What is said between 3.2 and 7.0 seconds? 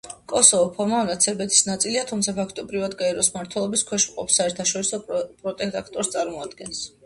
მმართველობის ქვეშ მყოფ საერთაშორისო პროტექტორატს წარმოადგენს.